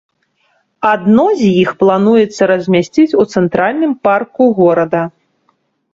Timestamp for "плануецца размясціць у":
1.83-3.29